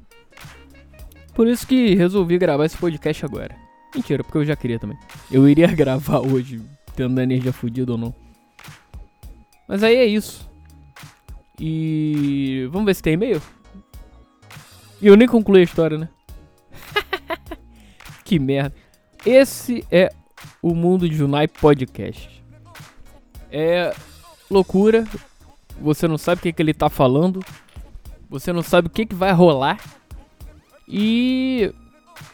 Por 1.35 1.47
isso 1.47 1.67
que 1.67 1.93
resolvi 1.93 2.39
gravar 2.39 2.65
esse 2.65 2.77
podcast 2.77 3.23
agora. 3.23 3.55
Mentira, 3.93 4.23
porque 4.23 4.39
eu 4.39 4.45
já 4.45 4.55
queria 4.55 4.79
também. 4.79 4.97
Eu 5.31 5.47
iria 5.47 5.67
gravar 5.77 6.21
hoje, 6.21 6.59
tendo 6.95 7.19
a 7.19 7.23
energia 7.23 7.53
fodida 7.53 7.91
ou 7.91 7.99
não. 7.99 8.26
Mas 9.67 9.83
aí 9.83 9.95
é 9.95 10.05
isso. 10.05 10.49
E. 11.59 12.67
Vamos 12.71 12.85
ver 12.85 12.95
se 12.95 13.03
tem 13.03 13.13
e-mail? 13.13 13.41
E 15.01 15.07
eu 15.07 15.17
nem 15.17 15.27
concluí 15.27 15.61
a 15.61 15.63
história, 15.63 15.97
né? 15.97 16.09
que 18.23 18.39
merda. 18.39 18.75
Esse 19.25 19.85
é 19.91 20.09
o 20.61 20.73
Mundo 20.73 21.09
de 21.09 21.15
Junai 21.15 21.47
Podcast. 21.47 22.43
É 23.51 23.93
loucura. 24.49 25.05
Você 25.79 26.07
não 26.07 26.17
sabe 26.17 26.39
o 26.39 26.41
que, 26.43 26.53
que 26.53 26.61
ele 26.61 26.73
tá 26.73 26.89
falando. 26.89 27.43
Você 28.29 28.51
não 28.51 28.61
sabe 28.61 28.87
o 28.87 28.91
que, 28.91 29.05
que 29.05 29.15
vai 29.15 29.31
rolar. 29.31 29.79
E. 30.87 31.73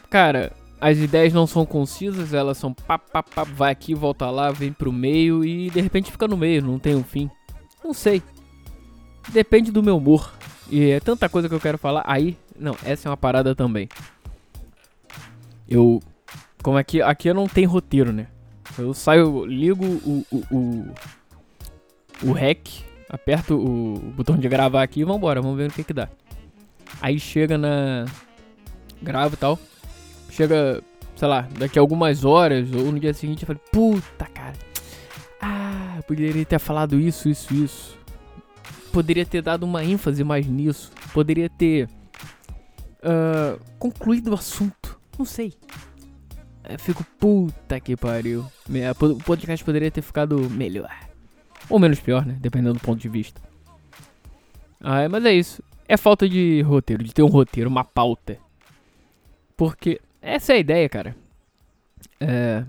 Cara, 0.08 0.52
as 0.80 0.98
ideias 0.98 1.32
não 1.32 1.46
são 1.46 1.64
concisas, 1.64 2.34
elas 2.34 2.58
são 2.58 2.72
pá, 2.72 2.98
pá, 2.98 3.22
pá, 3.22 3.44
vai 3.44 3.72
aqui, 3.72 3.94
volta 3.94 4.30
lá, 4.30 4.50
vem 4.50 4.72
pro 4.72 4.92
meio 4.92 5.44
e 5.44 5.70
de 5.70 5.80
repente 5.80 6.10
fica 6.10 6.28
no 6.28 6.36
meio, 6.36 6.62
não 6.62 6.78
tem 6.78 6.94
um 6.94 7.04
fim. 7.04 7.30
Não 7.82 7.92
sei. 7.92 8.22
Depende 9.30 9.70
do 9.70 9.82
meu 9.82 9.96
humor. 9.96 10.32
E 10.70 10.90
é 10.90 11.00
tanta 11.00 11.28
coisa 11.28 11.48
que 11.48 11.54
eu 11.54 11.60
quero 11.60 11.78
falar. 11.78 12.02
Aí, 12.06 12.36
não, 12.58 12.76
essa 12.84 13.08
é 13.08 13.10
uma 13.10 13.16
parada 13.16 13.54
também. 13.54 13.88
Eu. 15.68 16.02
Como 16.62 16.78
aqui, 16.78 17.02
aqui 17.02 17.28
eu 17.28 17.34
não 17.34 17.46
tem 17.46 17.66
roteiro, 17.66 18.12
né? 18.12 18.26
Eu 18.78 18.94
saio, 18.94 19.44
ligo 19.44 19.84
o, 19.84 20.26
o, 20.30 20.44
o, 20.50 20.94
o 22.22 22.32
REC, 22.32 22.82
aperto 23.08 23.54
o 23.54 23.98
botão 24.16 24.36
de 24.36 24.48
gravar 24.48 24.82
aqui 24.82 25.00
e 25.00 25.04
vambora, 25.04 25.42
vamos 25.42 25.58
ver 25.58 25.68
o 25.68 25.72
que 25.72 25.84
que 25.84 25.92
dá. 25.92 26.08
Aí 27.00 27.18
chega 27.18 27.58
na. 27.58 28.06
Gravo 29.02 29.34
e 29.34 29.36
tal. 29.36 29.58
Chega, 30.34 30.82
sei 31.14 31.28
lá, 31.28 31.48
daqui 31.56 31.78
a 31.78 31.82
algumas 31.82 32.24
horas 32.24 32.68
ou 32.72 32.90
no 32.90 32.98
dia 32.98 33.14
seguinte 33.14 33.44
eu 33.44 33.46
falei, 33.46 33.62
puta 33.70 34.26
cara. 34.26 34.56
Ah, 35.40 36.00
poderia 36.08 36.44
ter 36.44 36.58
falado 36.58 36.98
isso, 36.98 37.28
isso, 37.28 37.54
isso. 37.54 37.96
Poderia 38.92 39.24
ter 39.24 39.42
dado 39.42 39.62
uma 39.62 39.84
ênfase 39.84 40.24
mais 40.24 40.44
nisso. 40.44 40.90
Poderia 41.12 41.48
ter 41.48 41.88
uh, 43.04 43.60
concluído 43.78 44.32
o 44.32 44.34
assunto. 44.34 44.98
Não 45.16 45.24
sei. 45.24 45.54
Eu 46.68 46.80
fico, 46.80 47.04
puta 47.16 47.78
que 47.78 47.96
pariu. 47.96 48.44
O 49.00 49.22
podcast 49.22 49.64
poderia 49.64 49.90
ter 49.90 50.02
ficado 50.02 50.50
melhor. 50.50 50.90
Ou 51.70 51.78
menos 51.78 52.00
pior, 52.00 52.26
né? 52.26 52.36
Dependendo 52.40 52.74
do 52.74 52.80
ponto 52.80 53.00
de 53.00 53.08
vista. 53.08 53.40
Ah, 54.80 55.08
mas 55.08 55.24
é 55.24 55.32
isso. 55.32 55.62
É 55.86 55.96
falta 55.96 56.28
de 56.28 56.60
roteiro, 56.62 57.04
de 57.04 57.14
ter 57.14 57.22
um 57.22 57.28
roteiro, 57.28 57.70
uma 57.70 57.84
pauta. 57.84 58.36
Porque 59.56 60.00
essa 60.24 60.52
é 60.52 60.56
a 60.56 60.58
ideia, 60.58 60.88
cara. 60.88 61.16
É. 62.20 62.64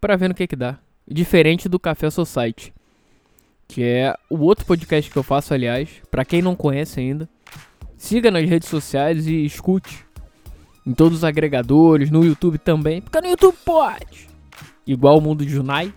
Pra 0.00 0.16
ver 0.16 0.28
no 0.28 0.34
que 0.34 0.46
que 0.46 0.56
dá. 0.56 0.78
Diferente 1.08 1.68
do 1.68 1.78
Café 1.78 2.10
Society. 2.10 2.72
Que 3.66 3.82
é 3.82 4.14
o 4.28 4.38
outro 4.40 4.66
podcast 4.66 5.10
que 5.10 5.16
eu 5.16 5.22
faço, 5.22 5.54
aliás. 5.54 5.88
Pra 6.10 6.24
quem 6.24 6.42
não 6.42 6.54
conhece 6.54 7.00
ainda. 7.00 7.28
Siga 7.96 8.30
nas 8.30 8.48
redes 8.48 8.68
sociais 8.68 9.26
e 9.26 9.44
escute 9.44 10.04
em 10.86 10.92
todos 10.92 11.18
os 11.18 11.24
agregadores, 11.24 12.10
no 12.10 12.24
YouTube 12.24 12.58
também, 12.58 13.00
porque 13.00 13.20
no 13.20 13.28
YouTube 13.28 13.56
pode. 13.64 14.28
Igual 14.86 15.18
o 15.18 15.20
Mundo 15.20 15.46
de 15.46 15.52
Junai, 15.52 15.94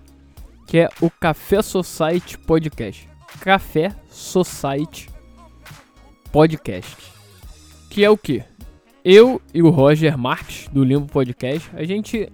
que 0.67 0.77
é 0.77 0.89
o 1.01 1.09
Café 1.09 1.61
Society 1.61 2.37
Podcast. 2.37 3.09
Café 3.41 3.95
Society 4.09 5.09
Podcast. 6.31 6.95
Que 7.89 8.03
é 8.03 8.09
o 8.09 8.17
que? 8.17 8.43
Eu 9.07 9.39
e 9.53 9.61
o 9.61 9.69
Roger 9.69 10.17
Marques, 10.17 10.67
do 10.69 10.83
Limbo 10.83 11.05
Podcast, 11.05 11.69
a 11.75 11.83
gente 11.83 12.27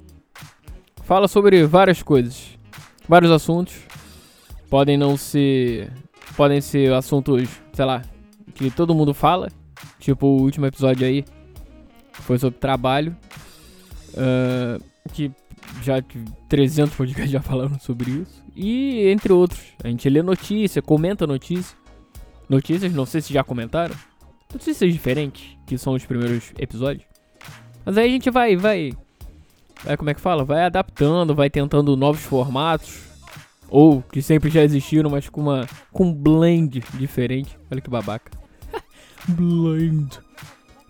fala 1.04 1.28
sobre 1.28 1.66
várias 1.66 2.02
coisas, 2.02 2.58
vários 3.10 3.30
assuntos. 3.30 3.76
Podem 4.70 4.96
não 4.96 5.18
ser. 5.18 5.92
Podem 6.38 6.62
ser 6.62 6.94
assuntos, 6.94 7.50
sei 7.74 7.84
lá, 7.84 8.02
que 8.56 8.72
todo 8.72 8.96
mundo 8.96 9.14
fala. 9.14 9.50
Tipo 10.00 10.28
o 10.28 10.42
último 10.44 10.66
episódio 10.66 11.06
aí, 11.06 11.26
foi 12.14 12.40
sobre 12.40 12.58
trabalho. 12.58 13.18
Uh, 14.12 14.82
que 15.12 15.30
já 15.82 16.02
300 16.48 16.96
podcasts 16.96 17.32
já 17.32 17.42
falaram 17.42 17.78
sobre 17.80 18.12
isso. 18.12 18.42
E 18.56 19.10
entre 19.10 19.34
outros. 19.34 19.62
A 19.84 19.90
gente 19.90 20.08
lê 20.10 20.24
notícia, 20.24 20.82
comenta 20.82 21.28
notícia. 21.28 21.76
Notícias, 22.48 22.94
não 22.94 23.06
sei 23.06 23.20
se 23.20 23.34
já 23.34 23.44
comentaram. 23.44 23.94
Notícias 24.54 24.92
diferentes, 24.92 25.58
que 25.66 25.78
são 25.78 25.94
os 25.94 26.06
primeiros 26.06 26.52
episódios. 26.58 27.06
Mas 27.86 27.98
aí 27.98 28.10
a 28.10 28.12
gente 28.12 28.30
vai, 28.30 28.56
vai. 28.56 28.92
Vai, 29.84 29.98
como 29.98 30.10
é 30.10 30.14
que 30.14 30.22
fala? 30.22 30.44
Vai 30.44 30.66
adaptando, 30.66 31.34
vai 31.34 31.50
tentando 31.50 31.96
novos 31.96 32.22
formatos. 32.22 33.04
Ou 33.70 34.02
que 34.02 34.22
sempre 34.22 34.50
já 34.50 34.62
existiram, 34.64 35.10
mas 35.10 35.30
com 35.30 35.42
uma. 35.42 35.68
com 35.92 36.06
um 36.06 36.14
blend 36.14 36.84
diferente. 36.96 37.58
Olha 37.72 37.82
que 37.82 37.90
babaca. 37.90 38.32
blend. 39.30 40.20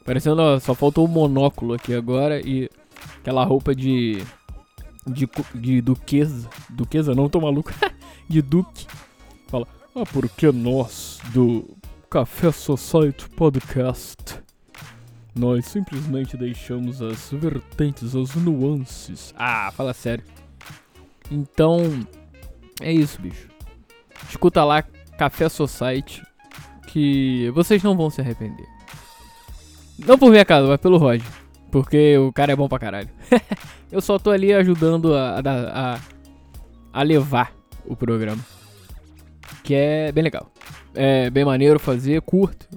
Parecendo, 0.03 0.41
ó, 0.41 0.59
só 0.59 0.73
faltou 0.73 1.05
o 1.05 1.07
monóculo 1.07 1.73
aqui 1.73 1.93
agora 1.93 2.41
e 2.41 2.69
aquela 3.19 3.43
roupa 3.45 3.75
de. 3.75 4.23
de, 5.05 5.29
de 5.53 5.81
duquesa. 5.81 6.49
Duquesa 6.69 7.13
não, 7.13 7.29
tô 7.29 7.39
maluco. 7.39 7.71
de 8.27 8.41
duque. 8.41 8.87
Fala, 9.47 9.67
ah, 9.95 10.03
porque 10.11 10.51
nós, 10.51 11.19
do 11.33 11.77
Café 12.11 12.51
Society 12.51 13.29
Podcast, 13.37 14.17
nós 15.33 15.65
simplesmente 15.65 16.35
deixamos 16.35 17.01
as 17.01 17.31
vertentes, 17.31 18.13
as 18.13 18.35
nuances. 18.35 19.33
Ah, 19.37 19.71
fala 19.71 19.93
sério. 19.93 20.25
Então, 21.31 22.05
é 22.81 22.91
isso, 22.91 23.21
bicho. 23.21 23.47
Escuta 24.29 24.61
lá 24.65 24.83
Café 25.17 25.47
Society, 25.47 26.21
que 26.87 27.49
vocês 27.51 27.81
não 27.81 27.95
vão 27.95 28.09
se 28.09 28.19
arrepender. 28.19 28.67
Não 29.97 30.17
por 30.17 30.31
minha 30.31 30.43
casa, 30.43 30.67
mas 30.67 30.81
pelo 30.81 30.97
Roger. 30.97 31.31
Porque 31.71 32.17
o 32.17 32.33
cara 32.33 32.51
é 32.51 32.55
bom 32.57 32.67
pra 32.67 32.77
caralho. 32.77 33.09
eu 33.89 34.01
só 34.01 34.19
tô 34.19 34.31
ali 34.31 34.51
ajudando 34.51 35.15
a, 35.15 35.39
a, 35.39 35.93
a, 35.95 35.99
a, 36.91 37.03
levar 37.03 37.53
o 37.85 37.95
programa. 37.95 38.45
Que 39.63 39.75
é 39.75 40.11
bem 40.11 40.25
legal. 40.25 40.51
É 40.93 41.29
bem 41.29 41.45
maneiro 41.45 41.79
fazer, 41.79 42.21
curto. 42.21 42.67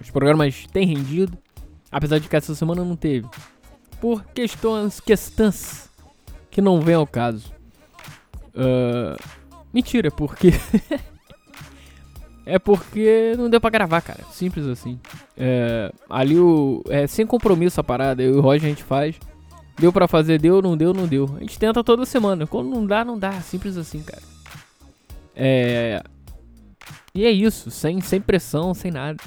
Os 0.00 0.10
programas 0.10 0.66
têm 0.72 0.86
rendido. 0.86 1.36
Apesar 1.90 2.18
de 2.18 2.28
que 2.28 2.36
essa 2.36 2.54
semana 2.54 2.84
não 2.84 2.96
teve. 2.96 3.28
Por 4.00 4.24
questões, 4.26 5.00
questões 5.00 5.88
que 6.50 6.60
não 6.60 6.80
vem 6.80 6.94
ao 6.94 7.06
caso. 7.06 7.52
Uh, 8.54 9.20
mentira, 9.72 10.10
porque 10.10 10.52
É 12.50 12.58
porque 12.58 13.34
não 13.38 13.48
deu 13.48 13.60
pra 13.60 13.70
gravar, 13.70 14.00
cara. 14.00 14.24
Simples 14.32 14.66
assim. 14.66 14.98
É, 15.36 15.92
ali 16.08 16.36
o. 16.36 16.82
É 16.88 17.06
sem 17.06 17.24
compromisso 17.24 17.80
a 17.80 17.84
parada. 17.84 18.22
Eu 18.22 18.34
e 18.34 18.38
o 18.38 18.40
Roger 18.40 18.66
a 18.66 18.68
gente 18.68 18.82
faz. 18.82 19.14
Deu 19.78 19.92
pra 19.92 20.08
fazer, 20.08 20.40
deu, 20.40 20.60
não 20.60 20.76
deu, 20.76 20.92
não 20.92 21.06
deu. 21.06 21.30
A 21.36 21.40
gente 21.40 21.56
tenta 21.56 21.84
toda 21.84 22.04
semana. 22.04 22.48
Quando 22.48 22.68
não 22.68 22.84
dá, 22.84 23.04
não 23.04 23.16
dá. 23.16 23.40
Simples 23.40 23.76
assim, 23.76 24.02
cara. 24.02 24.22
É. 25.36 26.02
E 27.14 27.24
é 27.24 27.30
isso, 27.30 27.70
sem, 27.70 28.00
sem 28.00 28.20
pressão, 28.20 28.72
sem 28.72 28.90
nada. 28.90 29.22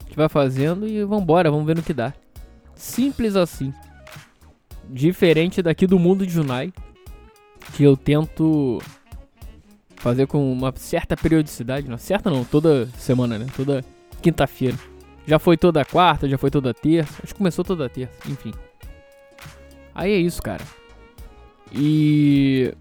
A 0.00 0.04
gente 0.04 0.16
vai 0.16 0.28
fazendo 0.28 0.86
e 0.86 1.04
vambora, 1.04 1.50
vamos 1.50 1.66
ver 1.66 1.76
no 1.76 1.82
que 1.82 1.94
dá. 1.94 2.12
Simples 2.74 3.36
assim. 3.36 3.72
Diferente 4.88 5.62
daqui 5.62 5.86
do 5.86 5.98
mundo 5.98 6.26
de 6.26 6.32
Junai, 6.32 6.72
que 7.74 7.84
eu 7.84 7.96
tento 7.96 8.80
fazer 9.96 10.26
com 10.26 10.50
uma 10.50 10.72
certa 10.76 11.16
periodicidade, 11.16 11.88
não 11.88 11.98
certa 11.98 12.30
não, 12.30 12.44
toda 12.44 12.86
semana, 12.96 13.38
né? 13.38 13.46
Toda 13.54 13.84
quinta-feira. 14.20 14.76
Já 15.26 15.38
foi 15.38 15.56
toda 15.56 15.84
quarta, 15.84 16.28
já 16.28 16.38
foi 16.38 16.50
toda 16.50 16.74
terça, 16.74 17.20
acho 17.22 17.32
que 17.32 17.38
começou 17.38 17.64
toda 17.64 17.88
terça, 17.88 18.14
enfim. 18.28 18.52
Aí 19.94 20.10
é 20.10 20.16
isso, 20.16 20.42
cara. 20.42 20.64
E 21.72 22.74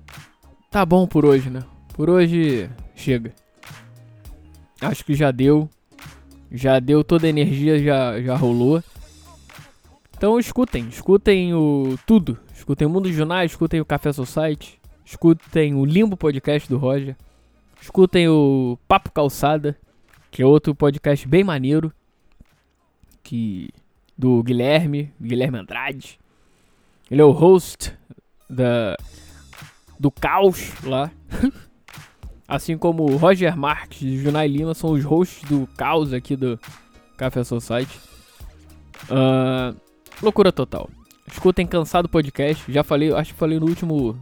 tá 0.72 0.86
bom 0.86 1.06
por 1.06 1.25
hoje, 1.25 1.50
né? 1.50 1.62
Por 1.94 2.10
hoje 2.10 2.70
chega. 2.96 3.34
Acho 4.81 5.03
que 5.03 5.13
já 5.13 5.31
deu. 5.31 5.69
Já 6.51 6.79
deu 6.79 7.03
toda 7.03 7.27
a 7.27 7.29
energia, 7.29 7.77
já, 7.83 8.21
já 8.21 8.36
rolou. 8.36 8.83
Então 10.17 10.39
escutem, 10.39 10.88
escutem 10.89 11.53
o 11.53 11.98
tudo. 12.05 12.38
Escutem 12.53 12.88
o 12.88 12.89
Mundo 12.89 13.12
Junai, 13.12 13.45
escutem 13.45 13.79
o 13.79 13.86
Café 13.86 14.12
Society, 14.12 14.79
escutem 15.05 15.74
o 15.75 15.86
Limbo 15.86 16.17
Podcast 16.17 16.67
do 16.67 16.77
Roger, 16.77 17.15
escutem 17.81 18.27
o 18.27 18.77
Papo 18.88 19.12
Calçada, 19.12 19.77
que 20.29 20.41
é 20.41 20.45
outro 20.45 20.75
podcast 20.75 21.27
bem 21.27 21.43
maneiro, 21.43 21.93
que 23.24 23.69
do 24.17 24.43
Guilherme, 24.43 25.13
Guilherme 25.21 25.59
Andrade. 25.59 26.19
Ele 27.09 27.21
é 27.21 27.25
o 27.25 27.31
host 27.31 27.93
da 28.50 28.98
do 29.98 30.12
Caos 30.12 30.74
lá. 30.83 31.12
assim 32.50 32.75
como 32.75 33.15
Roger 33.15 33.56
Marques 33.56 34.01
e 34.01 34.18
Junai 34.18 34.48
Lima 34.48 34.74
são 34.74 34.91
os 34.91 35.06
hosts 35.06 35.48
do 35.48 35.68
Caos 35.77 36.12
aqui 36.12 36.36
do 36.36 36.60
Café 37.15 37.44
Society. 37.44 38.00
Uh, 39.06 39.79
loucura 40.22 40.51
total. 40.51 40.89
Escutem 41.27 41.68
Cansado 41.68 42.10
Podcast. 42.10 42.70
Já 42.72 42.84
falei, 42.84 43.13
acho 43.13 43.34
que 43.34 43.39
falei 43.39 43.60
no 43.60 43.68
último 43.68 44.20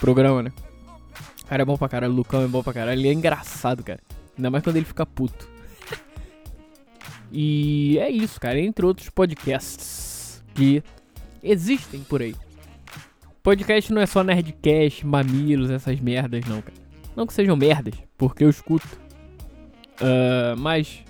programa, 0.00 0.42
né? 0.42 0.52
Cara, 1.46 1.62
é 1.62 1.64
bom 1.64 1.76
pra 1.76 1.88
caralho. 1.88 2.14
O 2.14 2.16
Lucão 2.16 2.42
é 2.42 2.46
bom 2.46 2.62
pra 2.62 2.72
caralho. 2.72 2.98
Ele 2.98 3.08
é 3.08 3.12
engraçado, 3.12 3.84
cara. 3.84 4.00
Ainda 4.38 4.50
mais 4.50 4.64
quando 4.64 4.76
ele 4.76 4.86
fica 4.86 5.04
puto. 5.04 5.46
e 7.30 7.98
é 7.98 8.08
isso, 8.08 8.40
cara. 8.40 8.58
Entre 8.58 8.86
outros 8.86 9.10
podcasts 9.10 10.42
que 10.54 10.82
existem 11.42 12.00
por 12.00 12.22
aí. 12.22 12.34
Podcast 13.42 13.92
não 13.92 14.00
é 14.00 14.06
só 14.06 14.22
Nerdcast, 14.24 15.06
Mamilos, 15.06 15.70
essas 15.70 15.98
merdas, 16.00 16.44
não, 16.46 16.62
cara. 16.62 16.79
Não 17.16 17.26
que 17.26 17.32
sejam 17.32 17.56
merdas, 17.56 17.94
porque 18.16 18.44
eu 18.44 18.50
escuto. 18.50 18.86
Uh, 20.00 20.56
mas 20.56 21.04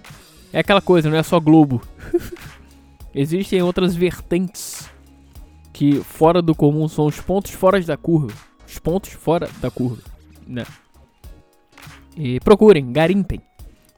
é 0.52 0.58
aquela 0.60 0.80
coisa, 0.80 1.08
não 1.08 1.16
é 1.16 1.22
só 1.22 1.38
Globo. 1.38 1.80
Existem 3.14 3.62
outras 3.62 3.94
vertentes 3.94 4.88
que 5.72 6.00
fora 6.02 6.42
do 6.42 6.54
comum 6.54 6.88
são 6.88 7.06
os 7.06 7.20
pontos 7.20 7.52
fora 7.52 7.80
da 7.80 7.96
curva. 7.96 8.32
Os 8.66 8.78
pontos 8.78 9.12
fora 9.12 9.48
da 9.60 9.70
curva, 9.70 10.02
né? 10.46 10.64
E 12.16 12.38
procurem, 12.40 12.92
garimpem. 12.92 13.40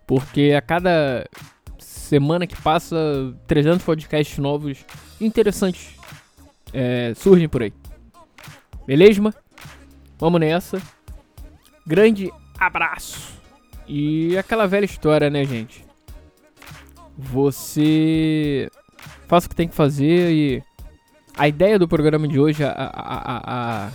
Porque 0.06 0.54
a 0.56 0.62
cada 0.62 1.26
semana 1.78 2.46
que 2.46 2.60
passa, 2.60 2.96
300 3.46 3.82
podcasts 3.82 4.38
novos 4.38 4.84
interessantes 5.20 5.94
é, 6.72 7.12
surgem 7.14 7.48
por 7.48 7.62
aí. 7.62 7.72
Beleza? 8.86 9.34
Vamos 10.18 10.40
nessa. 10.40 10.80
Grande 11.86 12.32
abraço. 12.58 13.40
E 13.86 14.36
aquela 14.38 14.66
velha 14.66 14.84
história, 14.84 15.28
né, 15.28 15.44
gente? 15.44 15.84
Você 17.16 18.70
faça 19.28 19.46
o 19.46 19.50
que 19.50 19.56
tem 19.56 19.68
que 19.68 19.74
fazer 19.74 20.32
e 20.32 20.62
a 21.36 21.48
ideia 21.48 21.78
do 21.78 21.88
programa 21.88 22.28
de 22.28 22.38
hoje, 22.38 22.64
a, 22.64 22.70
a, 22.70 22.86
a, 22.86 23.86
a 23.86 23.90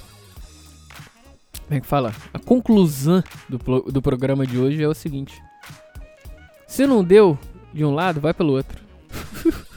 como 1.65 1.77
é 1.77 1.81
que 1.81 1.87
fala? 1.87 2.13
A 2.33 2.39
conclusão 2.39 3.23
do, 3.49 3.57
do 3.91 4.01
programa 4.01 4.45
de 4.45 4.57
hoje 4.57 4.81
é 4.81 4.87
o 4.87 4.93
seguinte: 4.93 5.41
se 6.67 6.87
não 6.87 7.03
deu 7.03 7.37
de 7.73 7.83
um 7.83 7.93
lado, 7.93 8.21
vai 8.21 8.33
pelo 8.33 8.53
outro. 8.53 8.79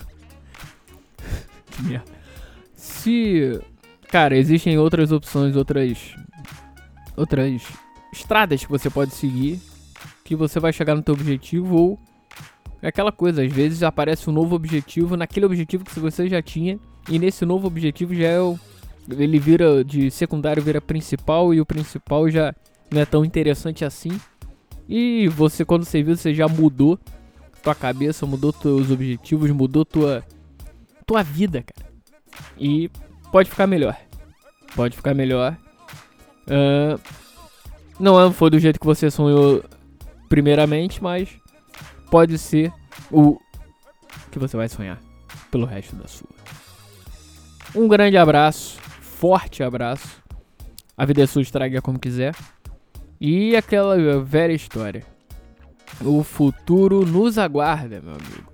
se 2.75 3.61
Cara, 4.11 4.37
existem 4.37 4.77
outras 4.77 5.13
opções, 5.13 5.55
outras 5.55 6.17
outras 7.17 7.63
estradas 8.13 8.65
que 8.65 8.71
você 8.71 8.91
pode 8.91 9.15
seguir 9.15 9.61
que 10.25 10.37
você 10.37 10.61
vai 10.61 10.73
chegar 10.73 10.95
no 10.95 11.03
teu 11.03 11.15
objetivo 11.15 11.77
ou 11.77 11.99
é 12.83 12.89
aquela 12.89 13.13
coisa, 13.13 13.43
às 13.43 13.53
vezes 13.53 13.83
aparece 13.83 14.31
um 14.31 14.33
novo 14.33 14.55
objetivo 14.55 15.17
naquele 15.17 15.45
objetivo 15.45 15.85
que 15.85 15.99
você 16.01 16.29
já 16.29 16.41
tinha 16.41 16.79
e 17.09 17.19
nesse 17.19 17.45
novo 17.45 17.67
objetivo 17.67 18.15
já 18.15 18.29
é 18.29 18.41
o 18.41 18.59
ele 19.11 19.39
vira 19.39 19.83
de 19.83 20.11
secundário 20.11 20.63
vira 20.63 20.81
principal 20.81 21.53
e 21.53 21.61
o 21.61 21.67
principal 21.67 22.31
já 22.31 22.55
não 22.91 23.01
é 23.01 23.05
tão 23.05 23.25
interessante 23.25 23.85
assim. 23.85 24.21
E 24.89 25.29
você 25.29 25.65
quando 25.65 25.85
você 25.85 26.03
viu, 26.03 26.17
você 26.17 26.33
já 26.33 26.47
mudou 26.49 26.99
tua 27.63 27.75
cabeça, 27.75 28.27
mudou 28.27 28.53
teus 28.53 28.91
objetivos, 28.91 29.51
mudou 29.51 29.85
tua 29.85 30.25
tua 31.07 31.23
vida, 31.23 31.63
cara. 31.63 31.91
E 32.59 32.91
pode 33.33 33.51
ficar 33.51 33.67
melhor. 33.67 33.97
Pode 34.75 34.97
ficar 34.97 35.15
melhor. 35.15 35.57
Uh, 36.47 37.01
não 38.01 38.33
foi 38.33 38.51
do 38.51 38.59
jeito 38.59 38.81
que 38.81 38.87
você 38.87 39.11
sonhou 39.11 39.63
primeiramente, 40.29 41.03
mas 41.03 41.29
pode 42.11 42.39
ser 42.39 42.73
o 43.11 43.39
que 44.31 44.39
você 44.39 44.57
vai 44.57 44.69
sonhar 44.69 44.99
pelo 45.51 45.67
resto 45.67 45.95
da 45.97 46.09
sua. 46.09 46.29
Um 47.75 47.87
grande 47.87 48.17
abraço, 48.17 48.79
forte 49.01 49.63
abraço. 49.63 50.21
A 50.97 51.05
vida 51.05 51.23
é 51.23 51.27
sua, 51.27 51.43
estraga 51.43 51.81
como 51.83 51.99
quiser. 51.99 52.35
E 53.21 53.55
aquela 53.55 53.97
velha 54.23 54.53
história. 54.53 55.05
O 56.03 56.23
futuro 56.23 57.05
nos 57.05 57.37
aguarda, 57.37 58.01
meu 58.01 58.15
amigo. 58.15 58.51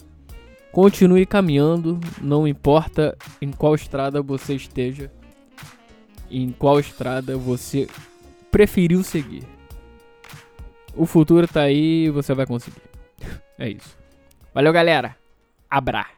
Continue 0.72 1.24
caminhando, 1.24 2.00
não 2.20 2.46
importa 2.46 3.16
em 3.40 3.50
qual 3.50 3.74
estrada 3.74 4.20
você 4.20 4.54
esteja, 4.54 5.10
em 6.30 6.50
qual 6.50 6.78
estrada 6.78 7.36
você 7.36 7.88
preferiu 8.56 9.02
seguir. 9.04 9.44
O 10.94 11.04
futuro 11.04 11.46
tá 11.46 11.60
aí, 11.60 12.08
você 12.08 12.32
vai 12.32 12.46
conseguir. 12.46 12.80
É 13.58 13.70
isso. 13.70 13.96
Valeu, 14.52 14.70
galera. 14.70 15.16
Abra. 15.70 16.15